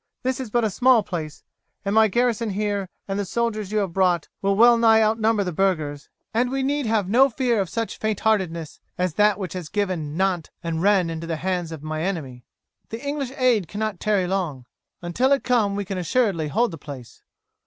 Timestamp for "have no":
6.87-7.29